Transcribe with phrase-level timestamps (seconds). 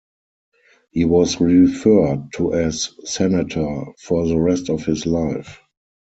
[0.89, 5.59] He was referred to as "Senator" for the rest of his life.